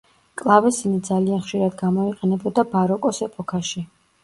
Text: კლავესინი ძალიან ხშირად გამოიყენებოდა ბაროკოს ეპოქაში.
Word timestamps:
კლავესინი 0.41 1.01
ძალიან 1.09 1.43
ხშირად 1.43 1.77
გამოიყენებოდა 1.83 2.67
ბაროკოს 2.75 3.23
ეპოქაში. 3.31 3.89